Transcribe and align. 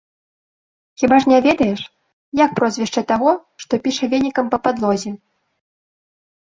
Хіба 1.01 1.15
ж 1.25 1.29
не 1.31 1.39
ведаеш, 1.47 1.81
як 2.43 2.57
прозвішча 2.61 3.01
таго, 3.13 3.31
што 3.67 3.73
піша 3.85 4.05
венікам 4.17 4.45
па 4.57 4.63
падлозе? 4.67 5.11